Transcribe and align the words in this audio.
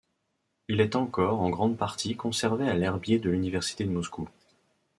Il 0.67 0.81
est 0.81 0.95
encore, 0.95 1.41
en 1.41 1.51
grande 1.51 1.77
partie, 1.77 2.15
conservé 2.15 2.67
à 2.67 2.73
l’herbier 2.73 3.19
de 3.19 3.29
l'université 3.29 3.83
de 3.85 3.91
Moscou. 3.91 4.27